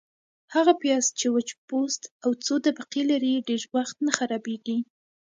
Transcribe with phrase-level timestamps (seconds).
[0.55, 4.77] -هغه پیاز چي وچ پوست او څو طبقې لري، ډېر وخت نه خرابیږي.